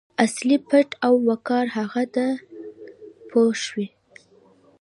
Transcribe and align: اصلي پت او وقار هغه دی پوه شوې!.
اصلي 0.25 0.57
پت 0.67 0.89
او 1.05 1.13
وقار 1.29 1.65
هغه 1.77 2.03
دی 2.13 2.29
پوه 3.29 3.51
شوې!. 3.63 3.87